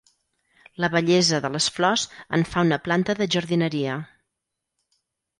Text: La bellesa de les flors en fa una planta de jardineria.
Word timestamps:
La 0.83 0.87
bellesa 0.93 1.41
de 1.43 1.51
les 1.55 1.67
flors 1.75 2.05
en 2.37 2.45
fa 2.53 2.63
una 2.67 2.79
planta 2.87 3.15
de 3.19 3.27
jardineria. 3.35 3.99